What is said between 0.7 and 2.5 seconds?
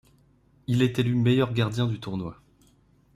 est élu meilleur gardien du tournoi.